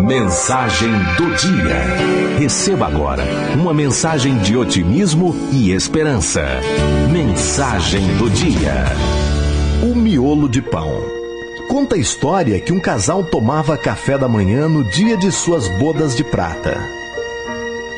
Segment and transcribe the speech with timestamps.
[0.00, 2.38] Mensagem do dia.
[2.38, 3.22] Receba agora
[3.54, 6.42] uma mensagem de otimismo e esperança.
[7.12, 8.86] Mensagem do dia.
[9.82, 10.90] O miolo de pão.
[11.68, 16.16] Conta a história que um casal tomava café da manhã no dia de suas bodas
[16.16, 16.80] de prata.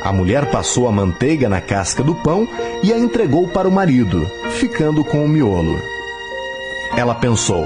[0.03, 2.49] A mulher passou a manteiga na casca do pão
[2.83, 5.81] e a entregou para o marido, ficando com o miolo.
[6.97, 7.65] Ela pensou: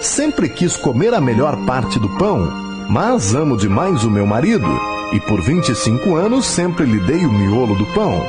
[0.00, 4.68] sempre quis comer a melhor parte do pão mas amo demais o meu marido
[5.12, 8.22] e por 25 anos sempre lhe dei o miolo do pão.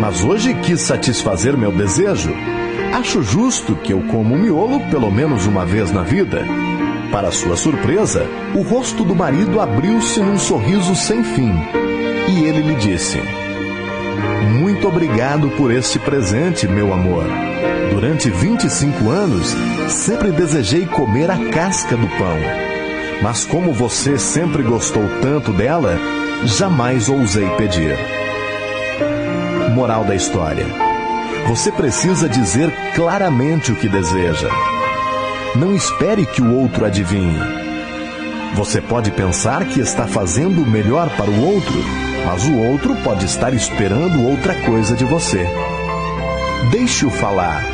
[0.00, 2.30] Mas hoje quis satisfazer meu desejo.
[2.92, 6.44] Acho justo que eu como o miolo pelo menos uma vez na vida.
[7.10, 11.52] Para sua surpresa, o rosto do marido abriu-se num sorriso sem fim
[12.28, 13.20] e ele lhe disse:
[14.60, 17.24] Muito obrigado por este presente, meu amor.
[17.90, 19.56] Durante 25 anos,
[19.88, 22.67] sempre desejei comer a casca do pão
[23.22, 25.98] mas como você sempre gostou tanto dela,
[26.44, 27.96] jamais ousei pedir.
[29.74, 30.66] Moral da história:
[31.48, 34.48] Você precisa dizer claramente o que deseja.
[35.56, 37.40] Não espere que o outro adivinhe.
[38.54, 41.74] Você pode pensar que está fazendo o melhor para o outro,
[42.24, 45.46] mas o outro pode estar esperando outra coisa de você.
[46.70, 47.64] Deixe-o falar.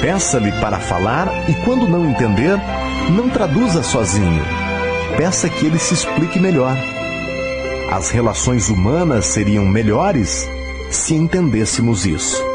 [0.00, 2.58] Peça-lhe para falar e, quando não entender,
[3.16, 4.61] não traduza sozinho
[5.16, 6.76] peça que ele se explique melhor.
[7.90, 10.48] As relações humanas seriam melhores
[10.90, 12.51] se entendêssemos isso.